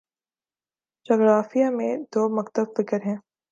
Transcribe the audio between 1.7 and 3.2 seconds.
میں دو مکتب فکر ہیں